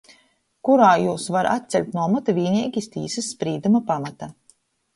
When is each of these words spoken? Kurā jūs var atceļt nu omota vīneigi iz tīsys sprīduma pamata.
Kurā 0.69 0.87
jūs 1.03 1.25
var 1.35 1.49
atceļt 1.51 1.93
nu 1.97 2.01
omota 2.07 2.35
vīneigi 2.39 2.85
iz 2.85 2.89
tīsys 2.97 3.31
sprīduma 3.37 3.87
pamata. 3.93 4.35